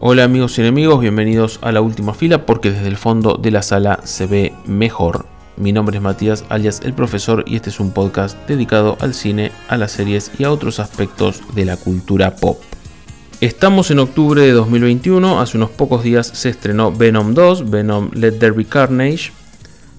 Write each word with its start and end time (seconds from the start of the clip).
Hola 0.00 0.22
amigos 0.22 0.56
y 0.56 0.60
enemigos, 0.60 1.00
bienvenidos 1.00 1.58
a 1.60 1.72
la 1.72 1.80
última 1.80 2.14
fila 2.14 2.46
porque 2.46 2.70
desde 2.70 2.86
el 2.86 2.96
fondo 2.96 3.34
de 3.34 3.50
la 3.50 3.62
sala 3.62 3.98
se 4.04 4.26
ve 4.26 4.52
mejor. 4.64 5.26
Mi 5.56 5.72
nombre 5.72 5.96
es 5.96 6.02
Matías 6.02 6.44
alias 6.50 6.82
el 6.84 6.94
profesor 6.94 7.42
y 7.48 7.56
este 7.56 7.70
es 7.70 7.80
un 7.80 7.90
podcast 7.90 8.38
dedicado 8.46 8.96
al 9.00 9.12
cine, 9.12 9.50
a 9.66 9.76
las 9.76 9.90
series 9.90 10.30
y 10.38 10.44
a 10.44 10.52
otros 10.52 10.78
aspectos 10.78 11.42
de 11.56 11.64
la 11.64 11.76
cultura 11.76 12.36
pop. 12.36 12.60
Estamos 13.40 13.90
en 13.90 13.98
octubre 13.98 14.40
de 14.40 14.52
2021, 14.52 15.40
hace 15.40 15.56
unos 15.56 15.70
pocos 15.70 16.04
días 16.04 16.28
se 16.28 16.50
estrenó 16.50 16.92
Venom 16.92 17.34
2, 17.34 17.68
Venom 17.68 18.10
Let 18.14 18.38
There 18.38 18.52
Be 18.52 18.66
Carnage, 18.66 19.32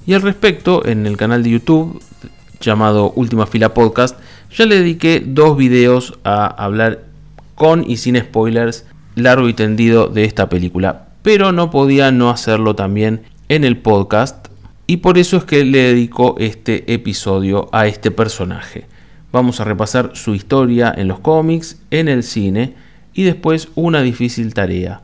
y 0.05 0.13
al 0.13 0.21
respecto 0.21 0.85
en 0.85 1.07
el 1.07 1.17
canal 1.17 1.43
de 1.43 1.49
YouTube 1.49 2.01
llamado 2.61 3.11
Última 3.17 3.47
Fila 3.47 3.73
Podcast 3.73 4.17
ya 4.49 4.65
le 4.65 4.75
dediqué 4.75 5.21
dos 5.25 5.57
videos 5.57 6.17
a 6.23 6.47
hablar 6.47 7.03
con 7.55 7.83
y 7.85 7.97
sin 7.97 8.17
spoilers 8.17 8.85
largo 9.15 9.49
y 9.49 9.53
tendido 9.53 10.07
de 10.07 10.25
esta 10.25 10.49
película, 10.49 11.07
pero 11.21 11.51
no 11.51 11.69
podía 11.69 12.11
no 12.11 12.29
hacerlo 12.29 12.75
también 12.75 13.21
en 13.47 13.63
el 13.63 13.77
podcast 13.77 14.47
y 14.87 14.97
por 14.97 15.17
eso 15.17 15.37
es 15.37 15.43
que 15.43 15.65
le 15.65 15.79
dedico 15.79 16.35
este 16.39 16.91
episodio 16.93 17.69
a 17.71 17.87
este 17.87 18.09
personaje. 18.09 18.87
Vamos 19.31 19.59
a 19.59 19.63
repasar 19.63 20.11
su 20.15 20.33
historia 20.33 20.91
en 20.97 21.07
los 21.07 21.19
cómics, 21.19 21.79
en 21.91 22.07
el 22.07 22.23
cine 22.23 22.73
y 23.13 23.23
después 23.23 23.67
una 23.75 24.01
difícil 24.01 24.53
tarea. 24.53 25.01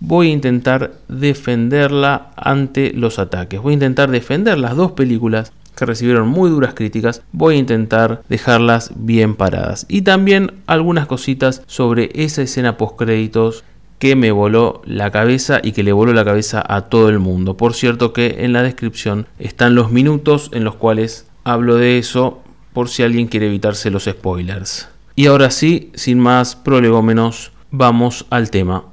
Voy 0.00 0.28
a 0.28 0.32
intentar 0.32 0.94
defenderla 1.08 2.32
ante 2.36 2.92
los 2.92 3.18
ataques. 3.18 3.60
Voy 3.60 3.72
a 3.72 3.74
intentar 3.74 4.10
defender 4.10 4.58
las 4.58 4.74
dos 4.74 4.92
películas 4.92 5.52
que 5.78 5.86
recibieron 5.86 6.28
muy 6.28 6.50
duras 6.50 6.74
críticas, 6.74 7.22
voy 7.30 7.54
a 7.54 7.58
intentar 7.58 8.22
dejarlas 8.28 8.90
bien 8.96 9.36
paradas. 9.36 9.86
Y 9.88 10.02
también 10.02 10.52
algunas 10.66 11.06
cositas 11.06 11.62
sobre 11.66 12.10
esa 12.14 12.42
escena 12.42 12.76
post 12.76 12.98
créditos 12.98 13.64
que 13.98 14.16
me 14.16 14.32
voló 14.32 14.82
la 14.84 15.10
cabeza 15.10 15.60
y 15.62 15.72
que 15.72 15.82
le 15.82 15.92
voló 15.92 16.12
la 16.12 16.24
cabeza 16.24 16.64
a 16.66 16.82
todo 16.82 17.08
el 17.08 17.18
mundo. 17.18 17.56
Por 17.56 17.74
cierto 17.74 18.12
que 18.12 18.44
en 18.44 18.52
la 18.52 18.62
descripción 18.62 19.26
están 19.38 19.74
los 19.74 19.90
minutos 19.90 20.50
en 20.52 20.64
los 20.64 20.74
cuales 20.74 21.26
hablo 21.44 21.76
de 21.76 21.98
eso 21.98 22.42
por 22.72 22.88
si 22.88 23.02
alguien 23.02 23.26
quiere 23.26 23.46
evitarse 23.46 23.90
los 23.90 24.04
spoilers. 24.04 24.88
Y 25.14 25.26
ahora 25.26 25.50
sí, 25.50 25.90
sin 25.94 26.18
más 26.20 26.54
prolegómenos, 26.54 27.52
vamos 27.70 28.26
al 28.30 28.50
tema. 28.50 28.84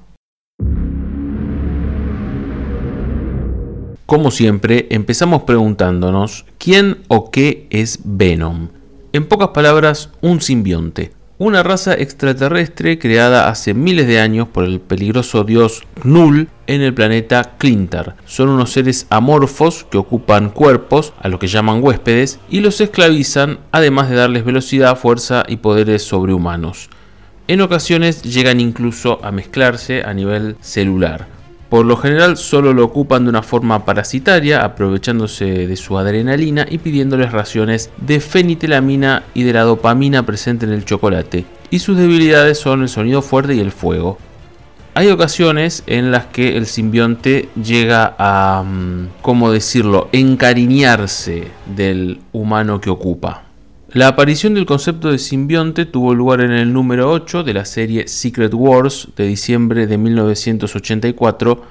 Como 4.05 4.29
siempre, 4.29 4.85
empezamos 4.91 5.43
preguntándonos 5.43 6.45
quién 6.59 6.99
o 7.07 7.31
qué 7.31 7.65
es 7.71 7.99
Venom. 8.03 8.69
En 9.13 9.25
pocas 9.25 9.47
palabras, 9.47 10.11
un 10.21 10.41
simbionte, 10.41 11.11
una 11.39 11.63
raza 11.63 11.95
extraterrestre 11.95 12.99
creada 12.99 13.49
hace 13.49 13.73
miles 13.73 14.05
de 14.05 14.19
años 14.19 14.47
por 14.47 14.63
el 14.63 14.79
peligroso 14.79 15.43
dios 15.43 15.81
Null 16.03 16.49
en 16.67 16.81
el 16.81 16.93
planeta 16.93 17.55
Clintar. 17.57 18.15
Son 18.25 18.49
unos 18.49 18.73
seres 18.73 19.07
amorfos 19.09 19.87
que 19.89 19.97
ocupan 19.97 20.51
cuerpos, 20.51 21.13
a 21.19 21.27
los 21.27 21.39
que 21.39 21.47
llaman 21.47 21.83
huéspedes, 21.83 22.39
y 22.47 22.59
los 22.59 22.79
esclavizan, 22.81 23.57
además 23.71 24.11
de 24.11 24.17
darles 24.17 24.45
velocidad, 24.45 24.97
fuerza 24.97 25.45
y 25.47 25.57
poderes 25.57 26.03
sobrehumanos. 26.03 26.89
En 27.47 27.61
ocasiones 27.61 28.21
llegan 28.21 28.59
incluso 28.59 29.19
a 29.23 29.31
mezclarse 29.31 30.03
a 30.03 30.13
nivel 30.13 30.57
celular. 30.61 31.34
Por 31.69 31.85
lo 31.85 31.97
general 31.97 32.37
solo 32.37 32.73
lo 32.73 32.85
ocupan 32.85 33.23
de 33.23 33.29
una 33.29 33.41
forma 33.41 33.85
parasitaria, 33.85 34.63
aprovechándose 34.63 35.67
de 35.67 35.75
su 35.75 35.97
adrenalina 35.97 36.65
y 36.69 36.77
pidiéndoles 36.77 37.31
raciones 37.31 37.89
de 37.97 38.19
fenitelamina 38.19 39.23
y 39.33 39.43
de 39.43 39.53
la 39.53 39.63
dopamina 39.63 40.25
presente 40.25 40.65
en 40.65 40.73
el 40.73 40.85
chocolate. 40.85 41.45
Y 41.71 41.79
sus 41.79 41.97
debilidades 41.97 42.59
son 42.59 42.83
el 42.83 42.89
sonido 42.89 43.21
fuerte 43.21 43.55
y 43.55 43.59
el 43.59 43.71
fuego. 43.71 44.19
Hay 44.93 45.09
ocasiones 45.09 45.83
en 45.87 46.11
las 46.11 46.27
que 46.27 46.55
el 46.55 46.67
simbionte 46.67 47.49
llega 47.61 48.15
a, 48.17 48.63
mm, 48.63 49.07
¿cómo 49.21 49.51
decirlo?, 49.51 50.07
encariñarse 50.13 51.49
del 51.75 52.21
humano 52.31 52.79
que 52.79 52.89
ocupa. 52.89 53.44
La 53.89 54.07
aparición 54.07 54.55
del 54.55 54.65
concepto 54.65 55.11
de 55.11 55.19
simbionte 55.19 55.85
tuvo 55.85 56.15
lugar 56.15 56.41
en 56.41 56.51
el 56.51 56.73
número 56.73 57.11
8 57.11 57.43
de 57.43 57.53
la 57.53 57.65
serie 57.65 58.07
Secret 58.07 58.51
Wars 58.53 59.09
de 59.15 59.27
diciembre 59.27 59.85
de 59.85 59.97
1984, 59.99 61.61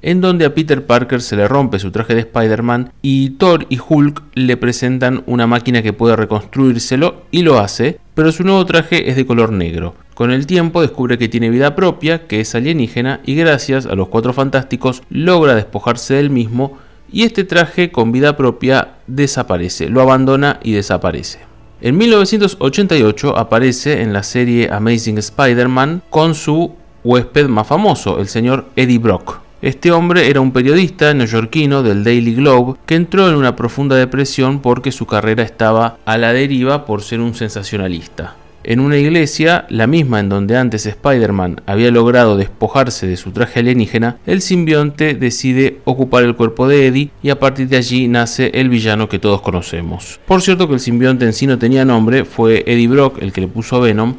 en 0.00 0.20
donde 0.20 0.44
a 0.44 0.54
Peter 0.54 0.86
Parker 0.86 1.20
se 1.20 1.34
le 1.34 1.48
rompe 1.48 1.80
su 1.80 1.90
traje 1.90 2.14
de 2.14 2.20
Spider-Man 2.20 2.92
y 3.02 3.30
Thor 3.30 3.66
y 3.68 3.80
Hulk 3.86 4.22
le 4.34 4.56
presentan 4.56 5.24
una 5.26 5.48
máquina 5.48 5.82
que 5.82 5.92
puede 5.92 6.14
reconstruírselo 6.14 7.24
y 7.32 7.42
lo 7.42 7.58
hace, 7.58 7.98
pero 8.14 8.30
su 8.30 8.44
nuevo 8.44 8.64
traje 8.64 9.10
es 9.10 9.16
de 9.16 9.26
color 9.26 9.50
negro. 9.50 9.96
Con 10.14 10.30
el 10.30 10.46
tiempo 10.46 10.80
descubre 10.80 11.18
que 11.18 11.28
tiene 11.28 11.50
vida 11.50 11.74
propia, 11.74 12.28
que 12.28 12.40
es 12.40 12.54
alienígena 12.54 13.20
y 13.26 13.34
gracias 13.34 13.86
a 13.86 13.96
los 13.96 14.08
Cuatro 14.08 14.32
Fantásticos 14.32 15.02
logra 15.10 15.56
despojarse 15.56 16.14
del 16.14 16.30
mismo 16.30 16.78
y 17.10 17.24
este 17.24 17.42
traje 17.42 17.90
con 17.90 18.12
vida 18.12 18.36
propia 18.36 18.94
desaparece, 19.08 19.88
lo 19.88 20.00
abandona 20.00 20.60
y 20.62 20.72
desaparece. 20.72 21.53
En 21.84 21.98
1988 21.98 23.36
aparece 23.36 24.00
en 24.00 24.14
la 24.14 24.22
serie 24.22 24.70
Amazing 24.72 25.18
Spider-Man 25.18 26.00
con 26.08 26.34
su 26.34 26.72
huésped 27.04 27.46
más 27.48 27.66
famoso, 27.66 28.20
el 28.20 28.28
señor 28.28 28.70
Eddie 28.74 28.96
Brock. 28.96 29.40
Este 29.60 29.92
hombre 29.92 30.30
era 30.30 30.40
un 30.40 30.50
periodista 30.50 31.12
neoyorquino 31.12 31.82
del 31.82 32.02
Daily 32.02 32.36
Globe 32.36 32.78
que 32.86 32.94
entró 32.94 33.28
en 33.28 33.34
una 33.34 33.54
profunda 33.54 33.96
depresión 33.96 34.60
porque 34.60 34.92
su 34.92 35.04
carrera 35.04 35.42
estaba 35.42 35.98
a 36.06 36.16
la 36.16 36.32
deriva 36.32 36.86
por 36.86 37.02
ser 37.02 37.20
un 37.20 37.34
sensacionalista. 37.34 38.34
En 38.66 38.80
una 38.80 38.96
iglesia, 38.96 39.66
la 39.68 39.86
misma 39.86 40.20
en 40.20 40.30
donde 40.30 40.56
antes 40.56 40.86
Spider-Man 40.86 41.60
había 41.66 41.90
logrado 41.90 42.38
despojarse 42.38 43.06
de 43.06 43.18
su 43.18 43.30
traje 43.30 43.60
alienígena, 43.60 44.16
el 44.24 44.40
simbionte 44.40 45.12
decide 45.12 45.80
ocupar 45.84 46.24
el 46.24 46.34
cuerpo 46.34 46.66
de 46.66 46.86
Eddie 46.86 47.10
y 47.22 47.28
a 47.28 47.38
partir 47.38 47.68
de 47.68 47.76
allí 47.76 48.08
nace 48.08 48.50
el 48.54 48.70
villano 48.70 49.10
que 49.10 49.18
todos 49.18 49.42
conocemos. 49.42 50.18
Por 50.24 50.40
cierto 50.40 50.66
que 50.66 50.74
el 50.74 50.80
simbionte 50.80 51.26
en 51.26 51.34
sí 51.34 51.46
no 51.46 51.58
tenía 51.58 51.84
nombre, 51.84 52.24
fue 52.24 52.64
Eddie 52.66 52.88
Brock 52.88 53.18
el 53.20 53.34
que 53.34 53.42
le 53.42 53.48
puso 53.48 53.82
Venom, 53.82 54.14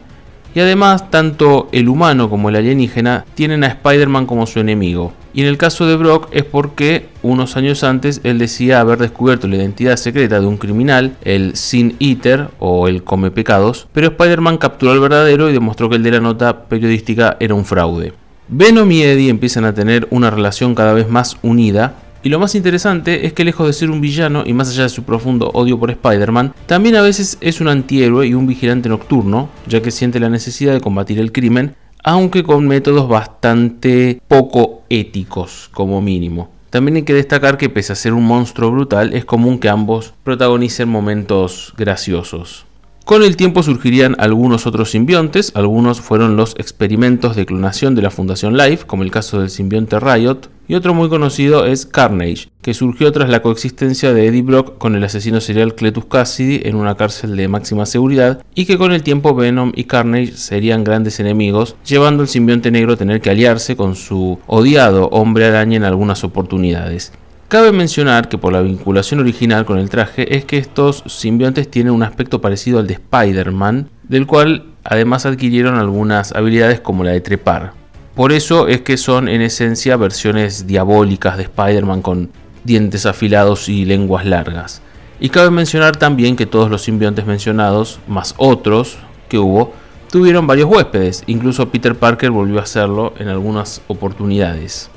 y 0.54 0.60
además 0.60 1.10
tanto 1.10 1.68
el 1.72 1.90
humano 1.90 2.30
como 2.30 2.50
el 2.50 2.58
alienígena 2.58 3.26
tienen 3.34 3.64
a 3.64 3.68
Spider-Man 3.68 4.28
como 4.28 4.46
su 4.46 4.60
enemigo. 4.60 5.12
Y 5.36 5.42
en 5.42 5.48
el 5.48 5.58
caso 5.58 5.86
de 5.86 5.98
Brock 5.98 6.30
es 6.32 6.46
porque 6.46 7.08
unos 7.22 7.58
años 7.58 7.84
antes 7.84 8.22
él 8.24 8.40
decía 8.40 8.80
haber 8.80 9.00
descubierto 9.00 9.50
la 9.50 9.58
identidad 9.58 9.98
secreta 9.98 10.40
de 10.40 10.46
un 10.46 10.56
criminal, 10.56 11.18
el 11.26 11.58
Sin 11.58 11.98
Eater 12.00 12.48
o 12.58 12.88
el 12.88 13.04
Come 13.04 13.32
Pecados, 13.32 13.90
pero 13.92 14.08
Spider-Man 14.08 14.58
capturó 14.58 14.94
al 14.94 15.02
verdadero 15.02 15.50
y 15.50 15.54
demostró 15.54 15.90
que 15.90 15.98
el 15.98 16.04
de 16.04 16.12
la 16.12 16.22
nota 16.22 16.70
periodística 16.70 17.36
era 17.42 17.54
un 17.54 17.66
fraude. 17.66 18.14
Venom 18.48 18.90
y 18.90 19.02
Eddie 19.02 19.30
empiezan 19.30 19.66
a 19.66 19.74
tener 19.74 20.08
una 20.10 20.32
relación 20.32 20.74
cada 20.74 20.94
vez 20.94 21.10
más 21.10 21.36
unida 21.42 21.96
y 22.24 22.30
lo 22.30 22.40
más 22.40 22.56
interesante 22.56 23.26
es 23.26 23.34
que 23.34 23.44
lejos 23.44 23.68
de 23.68 23.74
ser 23.74 23.92
un 23.92 24.00
villano 24.00 24.44
y 24.46 24.54
más 24.54 24.70
allá 24.70 24.84
de 24.84 24.90
su 24.90 25.04
profundo 25.04 25.52
odio 25.54 25.78
por 25.78 25.92
Spider-Man, 25.92 26.54
también 26.66 26.96
a 26.96 27.02
veces 27.02 27.38
es 27.42 27.60
un 27.60 27.68
antihéroe 27.68 28.26
y 28.26 28.34
un 28.36 28.48
vigilante 28.48 28.88
nocturno, 28.88 29.50
ya 29.68 29.82
que 29.82 29.92
siente 29.92 30.22
la 30.22 30.30
necesidad 30.30 30.72
de 30.72 30.80
combatir 30.80 31.20
el 31.20 31.34
crimen 31.34 31.76
aunque 32.08 32.44
con 32.44 32.68
métodos 32.68 33.10
bastante 33.10 34.22
poco 34.28 34.84
éticos 34.90 35.72
como 35.74 36.02
mínimo. 36.02 36.50
También 36.70 36.98
hay 36.98 37.04
que 37.04 37.16
destacar 37.16 37.58
que 37.58 37.68
pese 37.68 37.94
a 37.94 37.96
ser 37.96 38.14
un 38.14 38.26
monstruo 38.26 38.70
brutal, 38.70 39.12
es 39.14 39.26
común 39.26 39.58
que 39.58 39.70
ambos 39.70 40.14
protagonicen 40.24 40.88
momentos 40.88 41.74
graciosos. 41.78 42.68
Con 43.06 43.22
el 43.22 43.38
tiempo 43.38 43.62
surgirían 43.62 44.16
algunos 44.18 44.66
otros 44.66 44.90
simbiontes, 44.90 45.52
algunos 45.54 46.02
fueron 46.02 46.36
los 46.36 46.56
experimentos 46.58 47.36
de 47.36 47.46
clonación 47.46 47.94
de 47.94 48.02
la 48.02 48.10
Fundación 48.10 48.58
Life, 48.58 48.88
como 48.88 49.04
el 49.04 49.12
caso 49.12 49.40
del 49.40 49.52
simbionte 49.52 50.00
Riot, 50.00 50.50
y 50.68 50.74
otro 50.74 50.96
muy 50.96 51.08
conocido 51.08 51.68
es 51.68 51.86
Carnage, 51.86 52.50
que 52.64 52.74
surgió 52.74 53.12
tras 53.12 53.30
la 53.30 53.44
coexistencia 53.44 54.12
de 54.12 54.26
Eddie 54.26 54.42
Brock 54.42 54.80
con 54.80 54.96
el 54.96 55.04
asesino 55.04 55.40
serial 55.40 55.76
Cletus 55.76 56.06
Cassidy 56.06 56.68
en 56.68 56.76
una 56.78 56.96
cárcel 56.96 57.36
de 57.36 57.48
máxima 57.48 57.86
seguridad, 57.86 58.44
y 58.56 58.66
que 58.66 58.80
con 58.80 58.92
el 58.92 59.04
tiempo 59.04 59.36
Venom 59.36 59.72
y 59.76 59.84
Carnage 59.84 60.32
serían 60.32 60.84
grandes 60.84 61.20
enemigos, 61.20 61.76
llevando 61.86 62.24
al 62.24 62.28
simbionte 62.28 62.72
negro 62.72 62.94
a 62.94 62.98
tener 62.98 63.22
que 63.22 63.30
aliarse 63.30 63.76
con 63.76 63.96
su 63.96 64.40
odiado 64.48 65.10
hombre 65.10 65.46
araña 65.46 65.78
en 65.78 65.84
algunas 65.84 66.24
oportunidades. 66.24 67.12
Cabe 67.48 67.72
mencionar 67.72 68.28
que 68.28 68.40
por 68.40 68.52
la 68.52 68.62
vinculación 68.62 69.20
original 69.20 69.66
con 69.66 69.78
el 69.78 69.92
traje 69.92 70.36
es 70.36 70.46
que 70.46 70.58
estos 70.58 71.04
simbiontes 71.06 71.70
tienen 71.70 71.94
un 71.94 72.02
aspecto 72.02 72.42
parecido 72.42 72.80
al 72.80 72.88
de 72.88 72.96
Spider-Man, 72.96 73.90
del 74.02 74.26
cual 74.26 74.66
además 74.84 75.28
adquirieron 75.28 75.76
algunas 75.76 76.32
habilidades 76.32 76.80
como 76.80 77.04
la 77.04 77.12
de 77.12 77.22
trepar. 77.22 77.74
Por 78.16 78.32
eso 78.32 78.68
es 78.68 78.82
que 78.82 78.98
son 78.98 79.28
en 79.28 79.42
esencia 79.42 79.96
versiones 79.96 80.66
diabólicas 80.66 81.38
de 81.38 81.44
Spider-Man 81.44 82.02
con 82.02 82.32
dientes 82.64 83.06
afilados 83.06 83.70
y 83.70 83.86
lenguas 83.86 84.26
largas. 84.26 84.82
Y 85.20 85.30
cabe 85.30 85.52
mencionar 85.52 85.98
también 85.98 86.36
que 86.36 86.48
todos 86.48 86.72
los 86.72 86.82
simbiontes 86.82 87.28
mencionados, 87.28 88.00
más 88.08 88.34
otros 88.38 88.98
que 89.30 89.38
hubo, 89.38 89.72
tuvieron 90.10 90.48
varios 90.48 90.68
huéspedes, 90.68 91.24
incluso 91.28 91.70
Peter 91.70 91.94
Parker 91.94 92.32
volvió 92.32 92.60
a 92.60 92.64
hacerlo 92.64 93.14
en 93.20 93.28
algunas 93.28 93.82
oportunidades. 93.88 94.90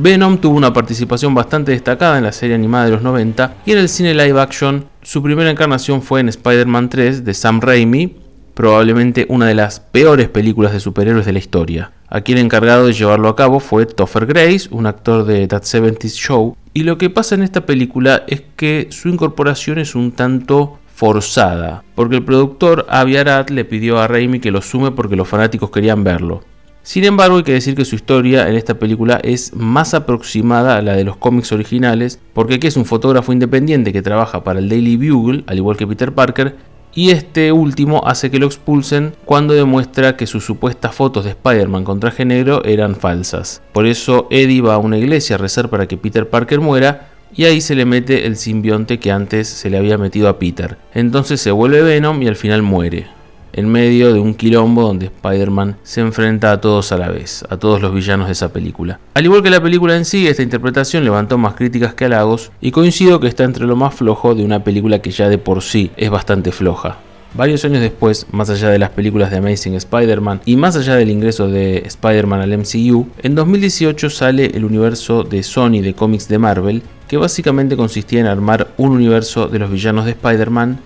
Venom 0.00 0.38
tuvo 0.38 0.56
una 0.56 0.72
participación 0.72 1.34
bastante 1.34 1.72
destacada 1.72 2.18
en 2.18 2.24
la 2.24 2.30
serie 2.30 2.54
animada 2.54 2.84
de 2.84 2.92
los 2.92 3.02
90 3.02 3.56
y 3.66 3.72
en 3.72 3.78
el 3.78 3.88
cine 3.88 4.14
live 4.14 4.40
action 4.40 4.84
su 5.02 5.20
primera 5.24 5.50
encarnación 5.50 6.02
fue 6.02 6.20
en 6.20 6.28
Spider-Man 6.28 6.88
3 6.88 7.24
de 7.24 7.34
Sam 7.34 7.60
Raimi, 7.60 8.14
probablemente 8.54 9.26
una 9.28 9.46
de 9.46 9.56
las 9.56 9.80
peores 9.80 10.28
películas 10.28 10.72
de 10.72 10.78
superhéroes 10.78 11.26
de 11.26 11.32
la 11.32 11.40
historia. 11.40 11.90
Aquí 12.08 12.30
el 12.30 12.38
encargado 12.38 12.86
de 12.86 12.92
llevarlo 12.92 13.28
a 13.28 13.34
cabo 13.34 13.58
fue 13.58 13.86
Topher 13.86 14.26
Grace, 14.26 14.68
un 14.70 14.86
actor 14.86 15.24
de 15.24 15.48
That 15.48 15.64
70 15.64 16.06
Show, 16.06 16.56
y 16.72 16.84
lo 16.84 16.96
que 16.96 17.10
pasa 17.10 17.34
en 17.34 17.42
esta 17.42 17.66
película 17.66 18.22
es 18.28 18.44
que 18.54 18.86
su 18.90 19.08
incorporación 19.08 19.80
es 19.80 19.96
un 19.96 20.12
tanto 20.12 20.78
forzada, 20.94 21.82
porque 21.96 22.14
el 22.14 22.24
productor 22.24 22.86
Avi 22.88 23.16
Arad 23.16 23.48
le 23.48 23.64
pidió 23.64 23.98
a 23.98 24.06
Raimi 24.06 24.38
que 24.38 24.52
lo 24.52 24.62
sume 24.62 24.92
porque 24.92 25.16
los 25.16 25.26
fanáticos 25.26 25.72
querían 25.72 26.04
verlo. 26.04 26.44
Sin 26.88 27.04
embargo, 27.04 27.36
hay 27.36 27.42
que 27.42 27.52
decir 27.52 27.74
que 27.74 27.84
su 27.84 27.96
historia 27.96 28.48
en 28.48 28.56
esta 28.56 28.78
película 28.78 29.20
es 29.22 29.54
más 29.54 29.92
aproximada 29.92 30.78
a 30.78 30.80
la 30.80 30.96
de 30.96 31.04
los 31.04 31.18
cómics 31.18 31.52
originales, 31.52 32.18
porque 32.32 32.54
aquí 32.54 32.66
es 32.66 32.78
un 32.78 32.86
fotógrafo 32.86 33.30
independiente 33.30 33.92
que 33.92 34.00
trabaja 34.00 34.42
para 34.42 34.58
el 34.58 34.70
Daily 34.70 34.96
Bugle, 34.96 35.44
al 35.46 35.58
igual 35.58 35.76
que 35.76 35.86
Peter 35.86 36.14
Parker, 36.14 36.56
y 36.94 37.10
este 37.10 37.52
último 37.52 38.00
hace 38.06 38.30
que 38.30 38.38
lo 38.38 38.46
expulsen 38.46 39.12
cuando 39.26 39.52
demuestra 39.52 40.16
que 40.16 40.26
sus 40.26 40.46
supuestas 40.46 40.94
fotos 40.94 41.24
de 41.24 41.32
Spider-Man 41.32 41.84
con 41.84 42.00
traje 42.00 42.24
negro 42.24 42.64
eran 42.64 42.96
falsas. 42.96 43.60
Por 43.74 43.84
eso 43.84 44.26
Eddie 44.30 44.62
va 44.62 44.76
a 44.76 44.78
una 44.78 44.96
iglesia 44.96 45.36
a 45.36 45.38
rezar 45.38 45.68
para 45.68 45.86
que 45.86 45.98
Peter 45.98 46.26
Parker 46.26 46.62
muera 46.62 47.10
y 47.36 47.44
ahí 47.44 47.60
se 47.60 47.74
le 47.74 47.84
mete 47.84 48.26
el 48.26 48.36
simbionte 48.36 48.98
que 48.98 49.12
antes 49.12 49.46
se 49.46 49.68
le 49.68 49.76
había 49.76 49.98
metido 49.98 50.26
a 50.30 50.38
Peter. 50.38 50.78
Entonces 50.94 51.38
se 51.38 51.50
vuelve 51.50 51.82
Venom 51.82 52.22
y 52.22 52.28
al 52.28 52.36
final 52.36 52.62
muere 52.62 53.17
en 53.52 53.68
medio 53.68 54.12
de 54.12 54.20
un 54.20 54.34
quilombo 54.34 54.82
donde 54.82 55.06
Spider-Man 55.06 55.76
se 55.82 56.00
enfrenta 56.00 56.52
a 56.52 56.60
todos 56.60 56.92
a 56.92 56.98
la 56.98 57.08
vez, 57.08 57.44
a 57.48 57.56
todos 57.56 57.80
los 57.80 57.94
villanos 57.94 58.26
de 58.26 58.32
esa 58.32 58.52
película. 58.52 59.00
Al 59.14 59.24
igual 59.24 59.42
que 59.42 59.50
la 59.50 59.62
película 59.62 59.96
en 59.96 60.04
sí, 60.04 60.26
esta 60.26 60.42
interpretación 60.42 61.04
levantó 61.04 61.38
más 61.38 61.54
críticas 61.54 61.94
que 61.94 62.04
halagos 62.04 62.50
y 62.60 62.70
coincido 62.70 63.20
que 63.20 63.28
está 63.28 63.44
entre 63.44 63.66
lo 63.66 63.76
más 63.76 63.94
flojo 63.94 64.34
de 64.34 64.44
una 64.44 64.62
película 64.64 65.00
que 65.00 65.10
ya 65.10 65.28
de 65.28 65.38
por 65.38 65.62
sí 65.62 65.90
es 65.96 66.10
bastante 66.10 66.52
floja. 66.52 66.98
Varios 67.34 67.64
años 67.66 67.82
después, 67.82 68.26
más 68.32 68.48
allá 68.48 68.70
de 68.70 68.78
las 68.78 68.90
películas 68.90 69.30
de 69.30 69.36
Amazing 69.36 69.74
Spider-Man 69.74 70.40
y 70.46 70.56
más 70.56 70.76
allá 70.76 70.94
del 70.96 71.10
ingreso 71.10 71.46
de 71.46 71.78
Spider-Man 71.78 72.40
al 72.40 72.56
MCU, 72.56 73.06
en 73.22 73.34
2018 73.34 74.08
sale 74.08 74.46
el 74.54 74.64
universo 74.64 75.24
de 75.24 75.42
Sony 75.42 75.82
de 75.82 75.94
cómics 75.94 76.26
de 76.28 76.38
Marvel, 76.38 76.82
que 77.06 77.18
básicamente 77.18 77.76
consistía 77.76 78.20
en 78.20 78.26
armar 78.26 78.68
un 78.78 78.92
universo 78.92 79.46
de 79.46 79.58
los 79.58 79.70
villanos 79.70 80.06
de 80.06 80.12
Spider-Man, 80.12 80.78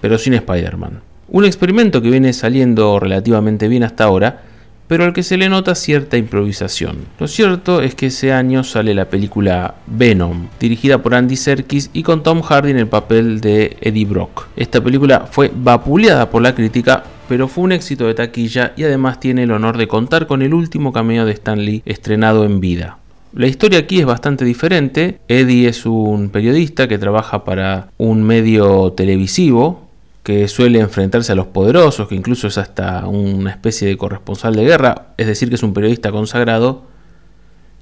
pero 0.00 0.18
sin 0.18 0.34
Spider-Man. 0.34 1.07
Un 1.30 1.44
experimento 1.44 2.00
que 2.00 2.10
viene 2.10 2.32
saliendo 2.32 2.98
relativamente 2.98 3.68
bien 3.68 3.84
hasta 3.84 4.04
ahora, 4.04 4.40
pero 4.86 5.04
al 5.04 5.12
que 5.12 5.22
se 5.22 5.36
le 5.36 5.50
nota 5.50 5.74
cierta 5.74 6.16
improvisación. 6.16 6.96
Lo 7.20 7.28
cierto 7.28 7.82
es 7.82 7.94
que 7.94 8.06
ese 8.06 8.32
año 8.32 8.64
sale 8.64 8.94
la 8.94 9.10
película 9.10 9.74
Venom, 9.86 10.48
dirigida 10.58 11.02
por 11.02 11.14
Andy 11.14 11.36
Serkis 11.36 11.90
y 11.92 12.02
con 12.02 12.22
Tom 12.22 12.40
Hardy 12.40 12.70
en 12.70 12.78
el 12.78 12.86
papel 12.86 13.42
de 13.42 13.76
Eddie 13.82 14.06
Brock. 14.06 14.46
Esta 14.56 14.82
película 14.82 15.28
fue 15.30 15.52
vapuleada 15.54 16.30
por 16.30 16.40
la 16.40 16.54
crítica, 16.54 17.04
pero 17.28 17.46
fue 17.46 17.64
un 17.64 17.72
éxito 17.72 18.06
de 18.06 18.14
taquilla 18.14 18.72
y 18.74 18.84
además 18.84 19.20
tiene 19.20 19.42
el 19.42 19.52
honor 19.52 19.76
de 19.76 19.86
contar 19.86 20.26
con 20.26 20.40
el 20.40 20.54
último 20.54 20.94
cameo 20.94 21.26
de 21.26 21.32
Stan 21.32 21.62
Lee 21.62 21.82
estrenado 21.84 22.46
en 22.46 22.60
vida. 22.60 22.96
La 23.34 23.46
historia 23.46 23.80
aquí 23.80 24.00
es 24.00 24.06
bastante 24.06 24.46
diferente. 24.46 25.18
Eddie 25.28 25.68
es 25.68 25.84
un 25.84 26.30
periodista 26.30 26.88
que 26.88 26.96
trabaja 26.96 27.44
para 27.44 27.88
un 27.98 28.22
medio 28.22 28.92
televisivo 28.92 29.87
que 30.28 30.46
suele 30.46 30.78
enfrentarse 30.78 31.32
a 31.32 31.34
los 31.34 31.46
poderosos, 31.46 32.06
que 32.06 32.14
incluso 32.14 32.48
es 32.48 32.58
hasta 32.58 33.06
una 33.06 33.48
especie 33.48 33.88
de 33.88 33.96
corresponsal 33.96 34.54
de 34.54 34.62
guerra, 34.62 35.06
es 35.16 35.26
decir, 35.26 35.48
que 35.48 35.54
es 35.54 35.62
un 35.62 35.72
periodista 35.72 36.12
consagrado. 36.12 36.84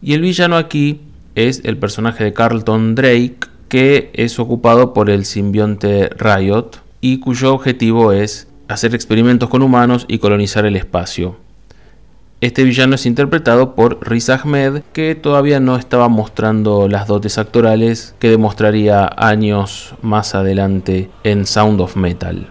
Y 0.01 0.13
el 0.13 0.21
villano 0.21 0.57
aquí 0.57 1.01
es 1.35 1.61
el 1.65 1.77
personaje 1.77 2.23
de 2.23 2.33
Carlton 2.33 2.95
Drake, 2.95 3.39
que 3.69 4.11
es 4.13 4.39
ocupado 4.39 4.95
por 4.95 5.11
el 5.11 5.25
simbionte 5.25 6.09
Riot 6.11 6.71
y 7.01 7.19
cuyo 7.19 7.53
objetivo 7.53 8.13
es 8.13 8.47
hacer 8.69 8.95
experimentos 8.95 9.49
con 9.49 9.63
humanos 9.63 10.05
y 10.07 10.19
colonizar 10.19 10.67
el 10.67 10.77
espacio. 10.77 11.39
Este 12.47 12.63
villano 12.63 12.95
es 12.95 13.07
interpretado 13.07 13.75
por 13.75 13.99
Riz 14.09 14.31
Ahmed, 14.31 14.83
que 14.93 15.17
todavía 15.17 15.59
no 15.59 15.75
estaba 15.75 16.07
mostrando 16.07 16.87
las 16.87 17.09
dotes 17.09 17.39
actorales 17.39 18.15
que 18.21 18.31
demostraría 18.31 19.11
años 19.17 19.97
más 20.01 20.37
adelante 20.37 21.11
en 21.25 21.45
Sound 21.45 21.81
of 21.81 21.97
Metal. 21.97 22.47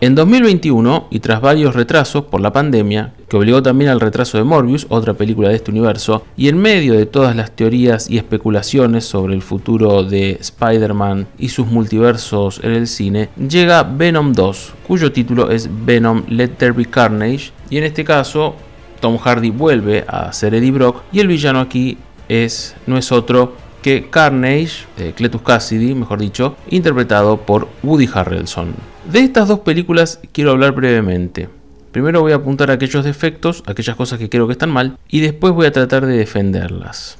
En 0.00 0.16
2021, 0.16 1.06
y 1.10 1.20
tras 1.20 1.40
varios 1.40 1.76
retrasos 1.76 2.24
por 2.24 2.40
la 2.40 2.52
pandemia, 2.52 3.14
que 3.28 3.36
obligó 3.36 3.62
también 3.62 3.90
al 3.90 4.00
retraso 4.00 4.38
de 4.38 4.44
Morbius, 4.44 4.86
otra 4.88 5.14
película 5.14 5.50
de 5.50 5.54
este 5.54 5.70
universo, 5.70 6.24
y 6.36 6.48
en 6.48 6.58
medio 6.58 6.94
de 6.94 7.06
todas 7.06 7.36
las 7.36 7.52
teorías 7.52 8.10
y 8.10 8.18
especulaciones 8.18 9.04
sobre 9.04 9.34
el 9.34 9.42
futuro 9.42 10.02
de 10.02 10.32
Spider-Man 10.40 11.28
y 11.38 11.50
sus 11.50 11.68
multiversos 11.68 12.60
en 12.64 12.72
el 12.72 12.88
cine, 12.88 13.28
llega 13.36 13.84
Venom 13.84 14.32
2, 14.32 14.74
cuyo 14.88 15.12
título 15.12 15.48
es 15.52 15.70
Venom 15.84 16.24
Let 16.28 16.56
There 16.58 16.72
Be 16.72 16.86
Carnage, 16.86 17.52
y 17.70 17.78
en 17.78 17.84
este 17.84 18.02
caso 18.02 18.56
Tom 19.00 19.18
Hardy 19.18 19.50
vuelve 19.50 20.04
a 20.08 20.32
ser 20.32 20.54
Eddie 20.54 20.72
Brock 20.72 21.02
y 21.12 21.20
el 21.20 21.28
villano 21.28 21.60
aquí 21.60 21.98
es, 22.28 22.76
no 22.86 22.98
es 22.98 23.12
otro 23.12 23.54
que 23.82 24.10
Carnage, 24.10 24.86
de 24.96 25.12
Cletus 25.12 25.42
Cassidy, 25.42 25.94
mejor 25.94 26.18
dicho, 26.18 26.56
interpretado 26.68 27.38
por 27.38 27.68
Woody 27.82 28.08
Harrelson. 28.12 28.74
De 29.10 29.20
estas 29.20 29.48
dos 29.48 29.60
películas 29.60 30.20
quiero 30.32 30.50
hablar 30.50 30.72
brevemente. 30.72 31.48
Primero 31.92 32.20
voy 32.20 32.32
a 32.32 32.36
apuntar 32.36 32.70
aquellos 32.70 33.04
defectos, 33.04 33.62
aquellas 33.66 33.96
cosas 33.96 34.18
que 34.18 34.28
creo 34.28 34.46
que 34.46 34.52
están 34.52 34.70
mal, 34.70 34.98
y 35.08 35.20
después 35.20 35.54
voy 35.54 35.66
a 35.66 35.72
tratar 35.72 36.04
de 36.04 36.16
defenderlas. 36.16 37.18